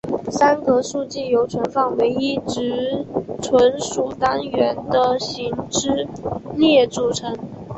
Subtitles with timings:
[0.31, 3.05] 栅格数据由存放唯一值
[3.39, 7.37] 存储单元的行和列组成。